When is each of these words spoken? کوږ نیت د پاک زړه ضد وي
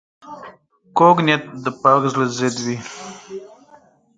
کوږ 0.97 1.17
نیت 1.25 1.43
د 1.63 1.65
پاک 1.81 2.01
زړه 2.13 2.25
ضد 2.37 2.57
وي 2.65 2.77